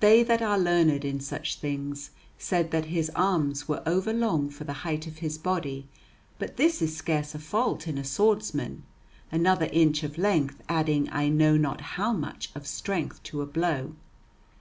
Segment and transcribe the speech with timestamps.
[0.00, 2.10] They that are learned in such things
[2.40, 5.86] said that his arms were over long for the height of his body;
[6.40, 8.82] but this is scarce a fault in a swordsman,
[9.30, 13.94] another inch of length adding I know not how much of strength to a blow.